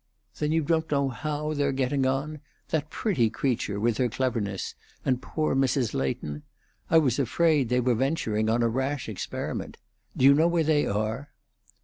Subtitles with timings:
[0.39, 4.73] "Then you don't know how they're getting on that pretty creature, with her cleverness,
[5.05, 5.93] and poor Mrs.
[5.93, 6.41] Leighton?
[6.89, 9.77] I was afraid they were venturing on a rash experiment.
[10.17, 11.29] Do you know where they are?"